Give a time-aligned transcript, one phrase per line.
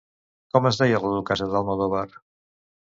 [0.55, 2.07] Com es deia la duquessa d'Almodóvar?